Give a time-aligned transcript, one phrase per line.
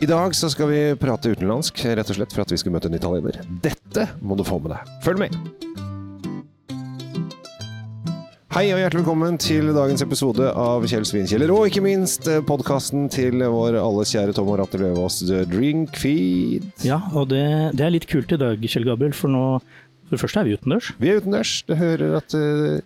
[0.00, 2.88] I dag så skal vi prate utenlandsk, rett og slett for at vi skal møte
[2.88, 3.36] en italiener.
[3.60, 4.92] Dette må du få med deg.
[5.04, 5.34] Følg med!
[8.56, 13.44] Hei og hjertelig velkommen til dagens episode av Kjell Svinkjeller, og ikke minst podkasten til
[13.44, 16.70] vår alles kjære Tom Ratte Løvaas, The Drink Feed.
[16.80, 17.44] Ja, og det,
[17.76, 20.56] det, er litt kult i dag, Kjell Gabriel, for nå For det første er vi
[20.56, 20.94] utendørs.
[20.96, 21.58] Vi er utendørs.
[21.68, 22.80] Det hører at uh,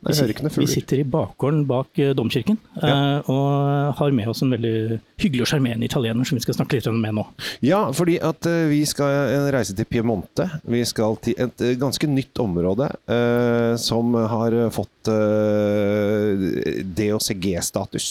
[0.00, 3.20] vi, vi, sitter i bakgården bak uh, domkirken ja.
[3.24, 6.78] uh, og har med oss en veldig hyggelig og sjarmerende italiener som vi skal snakke
[6.78, 7.24] litt med nå.
[7.64, 10.46] Ja, fordi at uh, vi skal reise til Piemonte.
[10.68, 12.90] Vi skal til et ganske nytt område
[13.80, 15.08] som har fått
[16.98, 18.08] DOCG-status.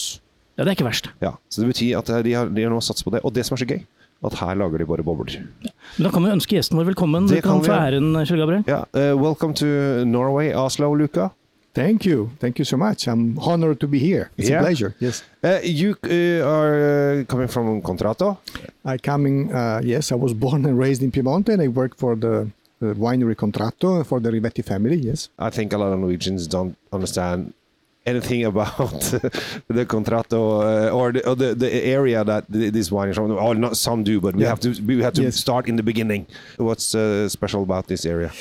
[0.56, 1.10] Ja, det er ikke verst.
[1.24, 3.22] Ja, Så det betyr at de har, de har nå satset på det.
[3.28, 3.82] Og det som er så gøy,
[4.26, 5.38] at her lager de bare bobler.
[5.64, 5.74] Ja.
[5.98, 7.28] Men Da kan vi ønske gjesten vår velkommen.
[7.30, 8.64] Det du kan, kan få æren, Kjell Gabriel.
[8.70, 8.84] Ja,
[9.20, 9.68] welcome to
[10.08, 11.32] Norway, Oslo, Luca.
[11.76, 12.32] Thank you.
[12.40, 13.06] Thank you so much.
[13.06, 14.32] I'm honored to be here.
[14.38, 14.60] It's yeah.
[14.60, 14.96] a pleasure.
[15.00, 15.24] Yes.
[15.44, 16.76] Uh, you uh, are
[17.20, 18.38] uh, coming from Contratto?
[18.86, 22.16] I coming, uh, yes, I was born and raised in Piemonte and I work for
[22.16, 22.50] the,
[22.82, 25.30] winery Contratto for the Rivetti family, yes.
[25.40, 27.54] I think a lot of Norwegians don't understand
[28.06, 28.78] anything about
[29.68, 33.32] the Contratto uh, or, the, or the, the, area that this wine is from.
[33.32, 34.50] Or not some do, but we yeah.
[34.50, 35.38] have to we have to yes.
[35.38, 36.28] start in the beginning.
[36.58, 38.32] What's uh, special about this area?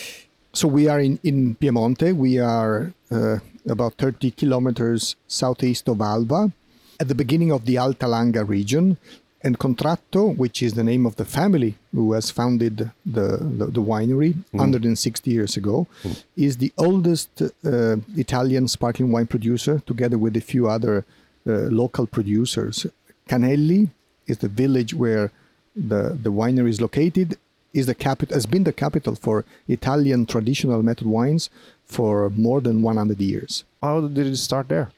[0.55, 2.15] So we are in, in Piemonte.
[2.15, 3.39] We are uh,
[3.69, 6.53] about 30 kilometers southeast of Alba,
[7.01, 8.97] at the beginning of the Alta Langa region.
[9.43, 13.83] And Contratto, which is the name of the family who has founded the, the, the
[13.83, 14.45] winery mm.
[14.53, 16.23] 160 years ago, mm.
[16.37, 21.05] is the oldest uh, Italian sparkling wine producer, together with a few other
[21.47, 21.51] uh,
[21.83, 22.87] local producers.
[23.29, 23.91] Canelli
[24.29, 25.33] is the village where
[25.75, 27.37] the, the winery is located,
[27.75, 31.51] is the capital has been the capital for Italian traditional method wines
[31.85, 33.65] for more than 100 years.
[33.83, 34.91] How did it start there?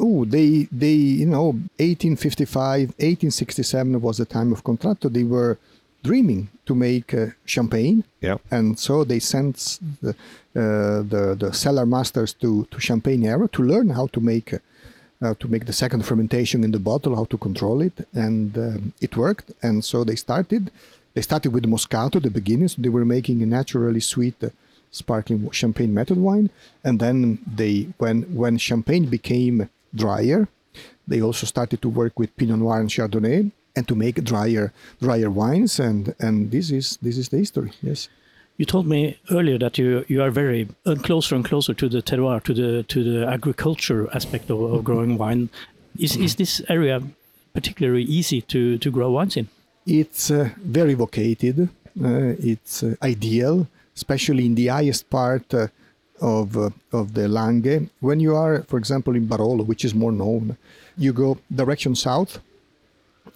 [0.00, 1.46] Oh, they they you know
[1.78, 5.12] 1855, 1867 was the time of Contratto.
[5.12, 5.58] They were
[6.02, 8.02] dreaming to make uh, champagne.
[8.20, 8.38] Yeah.
[8.50, 13.62] And so they sent the uh, the, the cellar masters to to Champagne area to
[13.62, 14.54] learn how to make.
[14.54, 14.58] Uh,
[15.22, 18.92] uh, to make the second fermentation in the bottle, how to control it, and um,
[19.00, 19.52] it worked.
[19.62, 20.72] And so they started.
[21.14, 24.50] They started with Moscato, at the beginning, so they were making a naturally sweet uh,
[24.90, 26.50] sparkling champagne method wine,
[26.84, 30.48] and then they when when champagne became drier,
[31.06, 35.30] they also started to work with Pinot Noir and Chardonnay and to make drier drier
[35.30, 37.72] wines, and and this is this is the history.
[37.82, 38.08] Yes.
[38.58, 42.02] You told me earlier that you you are very uh, closer and closer to the
[42.02, 45.48] terroir, to the to the agriculture aspect of, of growing wine.
[45.98, 47.02] Is is this area
[47.54, 49.48] particularly easy to to grow wines in?
[49.86, 51.68] It's uh, very vocated.
[52.00, 57.90] Uh, it's uh, ideal especially in the highest part of, uh, of the Lange.
[58.00, 60.56] When you are, for example, in Barolo, which is more known,
[60.96, 62.38] you go direction south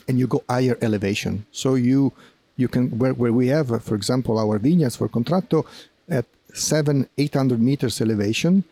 [0.09, 1.47] and you go higher elevation.
[1.53, 2.13] So you
[2.59, 5.67] you can where, where we have, uh, for example, our vineyards for Contratto
[6.09, 6.25] at
[6.55, 8.65] seven, eight hundred meters elevation,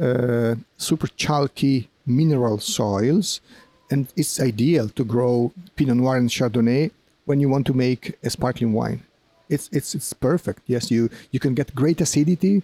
[0.00, 3.40] uh, super chalky mineral soils,
[3.90, 6.90] and it's ideal to grow Pinot Noir and Chardonnay
[7.32, 9.00] when you want to make a sparkling wine
[9.52, 10.60] it's it's it's perfect.
[10.66, 12.62] Yes, you you can get great acidity.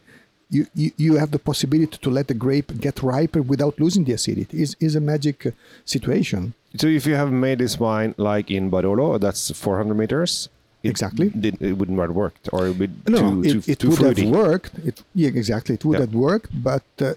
[0.51, 4.15] You, you, you have the possibility to let the grape get riper without losing the
[4.15, 4.63] acidity.
[4.63, 5.39] is is a magic
[5.85, 6.55] situation.
[6.77, 10.49] So if you have made this wine like in Barolo, that's 400 meters.
[10.83, 11.29] It exactly.
[11.31, 13.99] Did, it wouldn't have worked, or it would no, too, it, too, it too would
[13.99, 14.27] fruity.
[14.27, 14.79] have worked.
[14.79, 15.75] It, yeah, exactly.
[15.75, 16.07] It would yeah.
[16.07, 17.15] have worked, but uh, uh,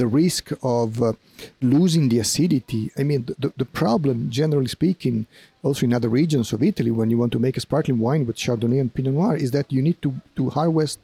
[0.00, 1.12] the risk of uh,
[1.62, 2.90] losing the acidity.
[2.98, 5.26] I mean, the, the problem, generally speaking,
[5.64, 8.36] also in other regions of Italy, when you want to make a sparkling wine with
[8.36, 11.00] Chardonnay and Pinot Noir, is that you need to, to harvest,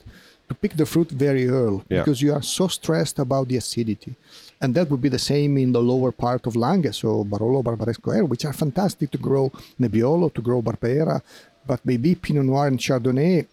[0.49, 2.01] to pick the fruit very early yeah.
[2.01, 4.15] because you are so stressed about the acidity.
[4.61, 8.13] And that would be the same in the lower part of Langhe, so Barolo, Barbaresco
[8.13, 9.51] area, which are fantastic to grow
[9.81, 11.23] Nebbiolo, to grow Barbera,
[11.67, 13.47] but maybe Pinot Noir and Chardonnay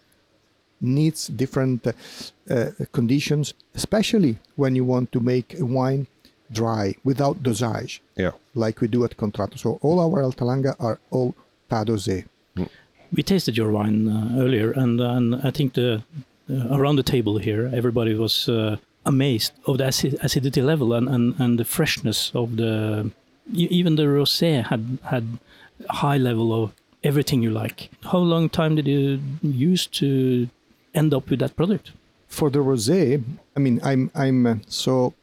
[0.80, 1.92] needs different uh,
[2.50, 6.06] uh, conditions, especially when you want to make a wine
[6.52, 9.58] dry without dosage, yeah, like we do at Contratto.
[9.58, 11.34] So all our Altalanga are all
[11.68, 12.24] pas dosé.
[12.56, 12.68] Mm.
[13.12, 16.02] We tasted your wine uh, earlier, and and I think the
[16.50, 21.08] uh, around the table here, everybody was uh, amazed of the acid acidity level and,
[21.08, 23.10] and, and the freshness of the.
[23.52, 25.38] Even the rosé had had
[25.88, 27.90] high level of everything you like.
[28.02, 30.48] How long time did you use to
[30.94, 31.92] end up with that product?
[32.28, 33.22] For the rosé,
[33.56, 35.14] I mean, I'm I'm uh, so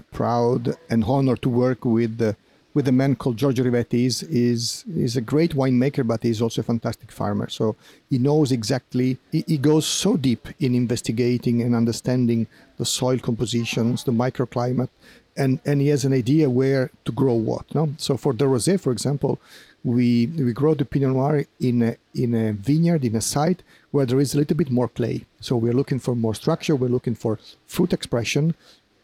[0.00, 2.36] proud and honored to work with the
[2.72, 3.98] with a man called Giorgio Rivetti.
[3.98, 7.48] He's, is is a great winemaker, but he's also a fantastic farmer.
[7.48, 7.76] So
[8.08, 9.18] he knows exactly.
[9.32, 14.90] He, he, goes so deep in investigating and understanding the soil compositions, the microclimate,
[15.36, 17.74] and and he has an idea where to grow what.
[17.74, 19.40] No, so for the rosé, for example,
[19.82, 24.06] we we grow the Pinot Noir in a, in a vineyard in a site where
[24.06, 25.24] there is a little bit more clay.
[25.40, 26.76] So we're looking for more structure.
[26.76, 28.54] We're looking for fruit expression,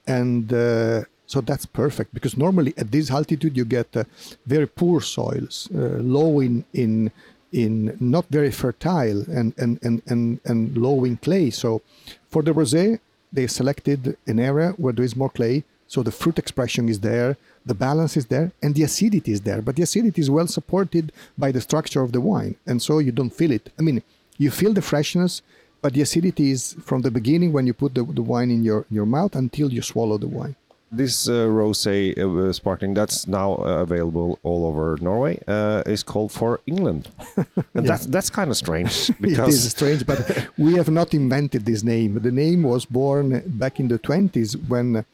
[0.06, 4.04] and uh, so that's perfect because normally at this altitude you get uh,
[4.46, 7.10] very poor soils, uh, low in in
[7.52, 11.50] in not very fertile and and, and and and low in clay.
[11.50, 11.82] So
[12.28, 13.00] for the rosé,
[13.32, 17.36] they selected an area where there is more clay, so the fruit expression is there,
[17.64, 19.62] the balance is there, and the acidity is there.
[19.62, 23.12] But the acidity is well supported by the structure of the wine, and so you
[23.12, 23.72] don't feel it.
[23.78, 24.02] I mean,
[24.38, 25.42] you feel the freshness,
[25.86, 28.84] but the acidity is from the beginning when you put the, the wine in your,
[28.90, 30.56] your mouth until you swallow the wine.
[30.90, 36.32] This uh, rosé uh, sparkling that's now uh, available all over Norway uh, is called
[36.32, 37.02] for England,
[37.76, 37.90] and Yeah.
[37.90, 40.18] that's that's kind of strange because it is strange, but
[40.64, 42.10] we have not invented this name.
[42.28, 43.26] The name was born
[43.62, 45.04] back in the 20s when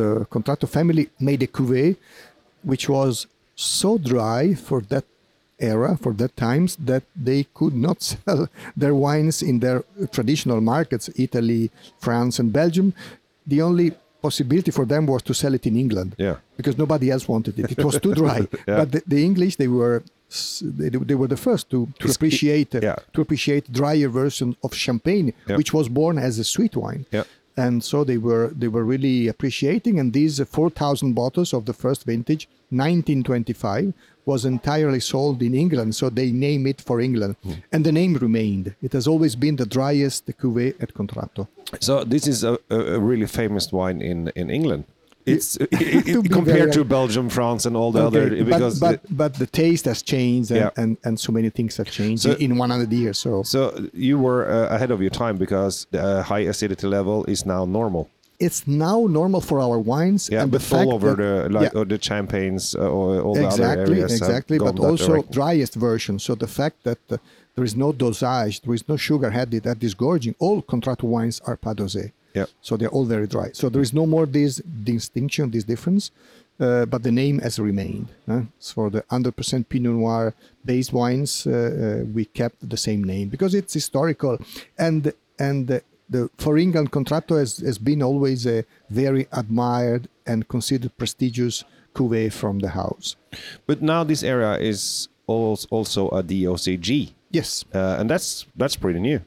[0.00, 1.96] the Contratto family made a cuvée
[2.70, 3.12] which was
[3.54, 5.04] so dry for that
[5.58, 11.10] era, for that times, that they could not sell their wines in their traditional markets,
[11.16, 12.92] Italy, France, and Belgium.
[13.46, 16.36] The only possibility for them was to sell it in England Yeah.
[16.56, 17.72] because nobody else wanted it.
[17.78, 18.40] It was too dry.
[18.66, 18.76] Yeah.
[18.78, 20.02] But the, the English, they were
[20.60, 22.96] they, they were the first to, to appreciate uh, yeah.
[23.14, 27.06] to appreciate drier version of champagne, which was born as a sweet wine.
[27.56, 31.72] And so they were they were really appreciating, and these uh, 4,000 bottles of the
[31.72, 33.92] first vintage, 1925,
[34.32, 35.90] was entirely sold in England.
[36.00, 37.52] So they name it for England, Hmm.
[37.72, 38.66] and the name remained.
[38.86, 41.42] It has always been the driest cuvée at Contratto.
[41.80, 44.84] so this is a, a really famous wine in in England.
[45.34, 45.66] It's To
[46.16, 49.14] it, be compared to Belgium, France, and all the Okay, other but, because but, the-
[49.22, 50.82] but the taste has changed, and, Yeah.
[50.82, 53.16] and, and so many things have changed So- in 100 years.
[53.24, 53.60] So so
[54.08, 57.62] you were uh, ahead of your time because the uh, high acidity level is now
[57.66, 58.02] normal.
[58.38, 60.28] It's now normal for our wines.
[60.30, 61.78] Yeah, and but all over that- the like yeah.
[61.80, 64.12] or the champagnes uh, or all the other exactly, areas.
[64.12, 65.32] have exactly, but also direction.
[65.32, 66.18] driest version.
[66.18, 67.16] So the fact that uh,
[67.54, 70.34] there is no dosage, there is no sugar added at disgorging.
[70.38, 72.12] All Contratto wines are pas dosé.
[72.34, 72.46] Yeah.
[72.60, 73.50] So they're all very dry.
[73.52, 76.12] So there is no more this distinction, this difference,
[76.60, 78.08] uh, but the name has remained.
[78.28, 78.42] huh?
[78.60, 83.28] So for the 100% Pinot Noir based wines, uh, uh, we kept the same name
[83.28, 84.38] because it's historical,
[84.78, 91.64] and and the, England Contratto has, has been always a very admired and considered prestigious
[91.94, 93.16] cuvée from the house.
[93.66, 99.00] But now this area is als- also a DOCG, Yes, uh, and that's that's pretty
[99.00, 99.20] new.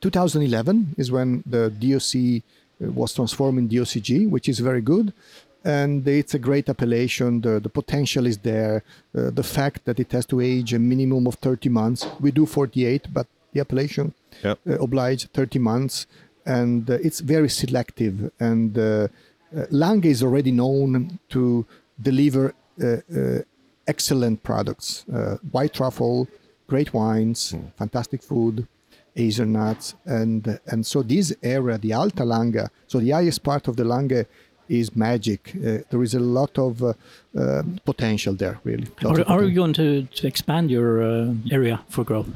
[0.00, 2.42] 2011 is when the DOC
[2.82, 5.12] uh, was transformed in DOCG, which is very good.
[5.62, 7.42] And it's a great appellation.
[7.42, 8.82] The, the potential is there.
[9.14, 12.06] Uh, the fact that it has to age a minimum of 30 months.
[12.18, 14.14] We do 48, but the appellation
[14.44, 14.58] Yep.
[14.68, 16.06] uh, oblige 30 months.
[16.46, 18.30] And uh, it's very selective.
[18.40, 19.08] And uh,
[19.56, 21.66] uh, Lange is already known to
[22.00, 23.42] deliver uh, uh,
[23.86, 26.28] excellent products uh, white truffle,
[26.66, 28.66] great wines, fantastic food,
[29.14, 29.94] hazelnuts.
[30.06, 34.24] And, and so, this area, the Alta Langa, so the highest part of the Lange
[34.68, 35.52] is magic.
[35.56, 36.92] Uh, there is a lot of uh,
[37.36, 38.86] uh, potential there, really.
[39.04, 42.28] Are, are you going to, to expand your uh, area for growth?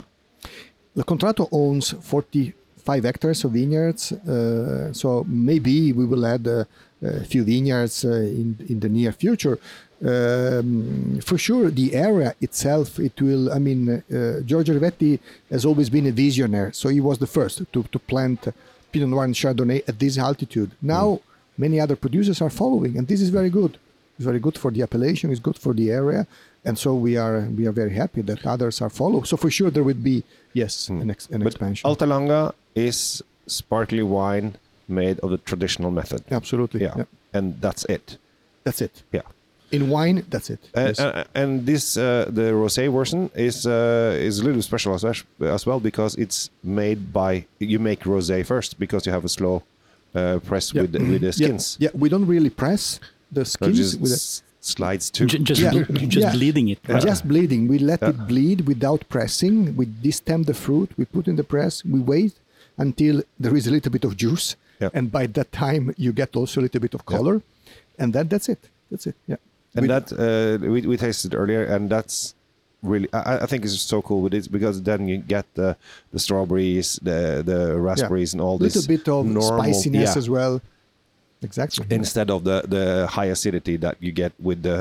[0.95, 6.65] The Contratto owns 45 hectares of vineyards, uh, so maybe we will add uh,
[7.03, 9.59] a few vineyards uh, in in the near future.
[10.05, 13.53] Um, for sure, the area itself, it will.
[13.53, 15.19] I mean, uh, Giorgio Rivetti
[15.51, 18.41] has always been a visionary, so he was the first to to plant
[18.93, 20.71] Pinot Noir and Chardonnay at this altitude.
[20.81, 21.21] Now,
[21.59, 23.79] many other producers are following, and this is very good.
[24.17, 25.31] It's very good for the appellation.
[25.33, 26.27] It's good for the area,
[26.65, 29.25] and so we are we are very happy that others are following.
[29.25, 31.87] So for sure, there would be yes an, ex, an expansion.
[31.87, 34.57] Alta Langa is sparkly wine
[34.89, 36.21] made of the traditional method.
[36.31, 36.81] Absolutely.
[36.83, 36.95] Yeah.
[36.97, 37.05] Yeah.
[37.33, 38.19] and that's it.
[38.65, 39.03] That's it.
[39.13, 39.23] Yeah.
[39.73, 40.61] In wine, that's it.
[40.77, 41.01] Uh, Yes.
[41.01, 42.03] uh, and this uh,
[42.39, 45.05] the rosé version is uh, is a little special as,
[45.41, 49.63] as well because it's made by you make rosé first because you have a slow
[50.15, 50.83] uh, press Yeah.
[50.83, 51.77] with the, with the skins.
[51.81, 53.01] Yeah, we don't really press
[53.33, 54.21] the So skins just with a,
[54.67, 55.27] slides too.
[55.27, 55.71] J- just Yeah.
[55.73, 56.33] ble- just Yeah.
[56.33, 56.79] bleeding it.
[56.89, 57.03] right?
[57.03, 57.69] just bleeding.
[57.69, 58.11] We let Yeah.
[58.11, 59.77] it bleed without pressing.
[59.77, 60.91] We distem the fruit.
[60.99, 61.85] We put in the press.
[61.85, 62.35] We wait
[62.79, 64.91] until there is a little bit of juice, Yeah.
[64.97, 67.17] and by that time you get also a little bit of Yeah.
[67.17, 67.43] color,
[67.99, 68.63] and then that's it.
[68.91, 69.17] That's it.
[69.27, 69.37] Yeah.
[69.77, 72.35] and We- that uh, we, we tasted earlier, and that's
[72.83, 75.77] really I, I think it's so cool with it because then you get the
[76.13, 80.29] the strawberries, the the raspberries, and all this little bit of normal, spiciness yeah, as
[80.31, 80.61] well.
[81.43, 81.85] Exactly.
[81.91, 84.79] instead of the the high acidity that you get with the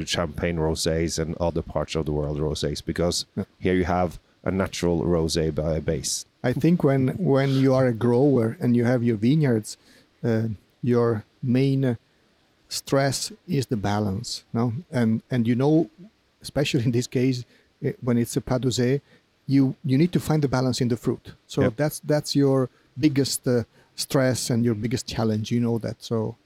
[0.00, 3.44] uh, champagne rosés and other parts of the world rosés because Yeah.
[3.58, 6.24] here you have a natural rosé by base.
[6.42, 9.76] I think when when you are a grower and you have your vineyards,
[10.24, 10.48] uh,
[10.82, 11.94] your main uh,
[12.68, 14.72] stress is the balance, no?
[14.90, 15.90] And and you know
[16.40, 17.44] especially in this case,
[17.82, 19.00] eh, when it's a pas dosé,
[19.46, 21.34] you you need to find the balance in the fruit.
[21.46, 21.76] So Yep.
[21.76, 23.64] that's that's your biggest uh,
[23.98, 25.50] stress and your biggest challenge.
[25.54, 25.96] You know that.
[26.00, 26.36] So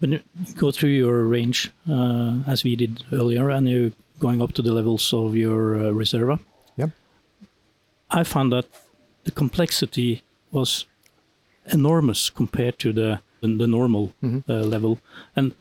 [0.00, 0.20] When you
[0.58, 4.72] go through your range, uh, as we did earlier, and you're going up to the
[4.72, 6.38] levels of your uh, Reserva,
[6.76, 6.90] yeah,
[8.10, 8.66] I found that
[9.24, 10.86] the complexity was
[11.72, 13.20] enormous compared to the
[13.58, 14.42] the normal Mhm.
[14.48, 14.98] uh, level.
[15.36, 15.52] And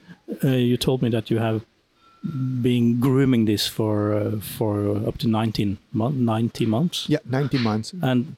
[0.44, 1.60] uh, you told me that you have
[2.62, 7.06] been grooming this for uh, for up to 19 mon- 90 months.
[7.10, 7.94] yeah, ninety months.
[8.02, 8.36] And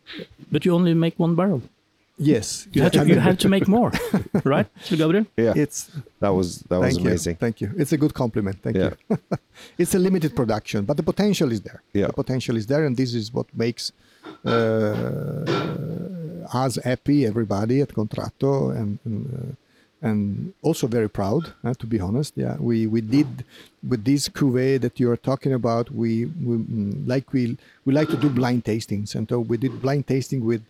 [0.51, 1.61] but you only make one barrel.
[2.17, 3.91] Yes, You have to you have to make more,
[4.45, 5.25] right, Sir Gabriel?
[5.35, 5.89] Yeah, It's
[6.21, 7.33] that was that was thank amazing.
[7.33, 7.69] you, thank you.
[7.77, 8.57] It's a good compliment.
[8.63, 8.91] Thank Yeah.
[9.09, 9.17] you.
[9.77, 11.81] it's a limited production, but the potential is there.
[11.93, 12.07] Yeah.
[12.07, 13.91] The potential is there, and this is what makes
[14.45, 15.45] uh,
[16.53, 21.53] us happy, everybody at Contratto, and and, uh, and also very proud.
[21.63, 23.43] Uh, to be honest, yeah, we we did
[23.91, 25.91] with this cuvee that you are talking about.
[25.91, 29.81] We, we mm, like we we like to do blind tastings, and so we did
[29.81, 30.61] blind tasting with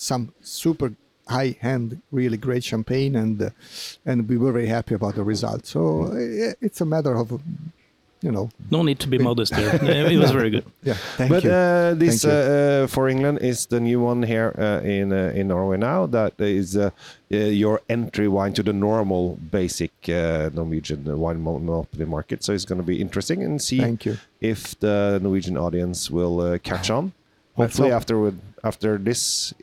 [0.00, 0.88] some super
[1.28, 3.50] high end, really great champagne, and uh,
[4.06, 5.66] and we were very happy about the result.
[5.66, 5.80] So
[6.12, 7.30] uh, it's a matter of,
[8.22, 9.74] you know, No need to be modest there.
[10.12, 10.64] It was very good.
[10.82, 10.96] yeah.
[11.18, 11.50] Thank but you.
[11.50, 12.52] Uh, this Thank uh,
[12.84, 16.06] uh, for England is the new one here uh, in uh, in Norway now.
[16.06, 16.90] That is uh,
[17.32, 22.42] uh, your entry wine to the normal basic uh, Norwegian wine monopoly market.
[22.44, 24.16] So it's going to be interesting and see Thank you.
[24.40, 27.12] if the Norwegian audience will uh, catch on.
[27.56, 28.00] Hopefully, hope.
[28.00, 28.32] after
[28.64, 29.54] after this,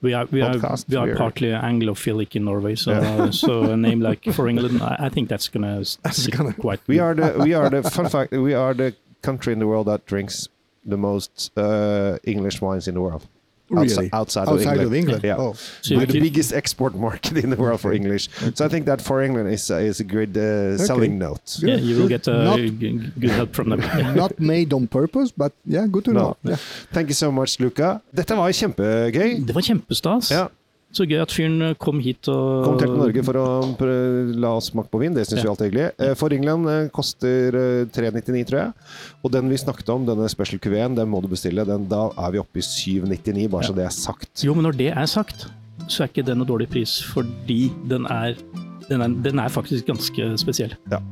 [0.00, 0.54] We are we are
[0.88, 3.30] we are we're- partly Anglophilic in Norway, so Yeah.
[3.30, 6.80] so a name like for England, I, I think that's gonna s- sit gonna- quite.
[6.86, 9.86] we are the we are the fun fact we are the country in the world
[9.88, 10.48] that drinks
[10.86, 13.26] the most uh, English wines in the world.
[13.70, 13.84] Really?
[13.84, 15.18] outside, outside, Outside of England.
[15.20, 15.24] of England.
[15.24, 15.36] Yeah.
[15.38, 18.28] Oh, So We're the could- biggest export market in the world for English.
[18.54, 21.58] So I think that for England is uh, is a good uh, selling note.
[21.62, 22.60] yeah, you will get uh, Not-
[23.20, 23.80] good help from them.
[24.22, 26.20] not made on purpose, but yeah, good to No.
[26.20, 26.36] know.
[26.44, 26.56] Yeah.
[26.92, 28.00] Thank you so much, Luca.
[28.14, 29.44] Dette var kjempegøy.
[29.46, 30.30] Det var kjempestas.
[30.30, 30.48] Ja.
[30.94, 33.46] Så gøy at fyren eh, kom hit og Kom til Norge for å
[34.40, 35.12] la oss smake på vin.
[35.14, 35.44] Det syns Ja.
[35.44, 35.88] vi alltid er hyggelig.
[36.06, 38.72] Eh, For England eh, koster eh, 399, tror jeg.
[39.22, 41.66] Og den vi snakket om, denne special cuveen, den må du bestille.
[41.68, 44.32] Den, da er vi oppe i 799, bare så det er sagt.
[44.46, 45.46] Jo, men når det er sagt,
[45.88, 48.34] så er ikke den noe dårlig pris, fordi den er
[48.88, 50.72] den er, den er faktisk ganske spesiell.
[50.90, 51.02] Ja.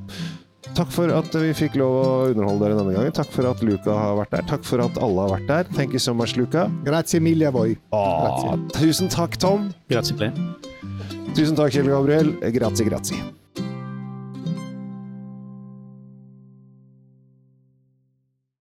[0.77, 3.15] Takk for at vi fikk lov å underholde dere denne gangen.
[3.17, 4.45] Takk for at Luca har vært der.
[4.51, 5.71] Takk for at alle har vært der.
[5.73, 6.67] Thank you so much, Luca.
[6.85, 7.79] Grazie mille voi.
[7.97, 9.71] Ah, tusen takk, Tom.
[9.89, 10.29] Grazie ple.
[11.33, 12.37] Tusen takk, Kjell Gabriel.
[12.53, 13.25] Grazie, grazie.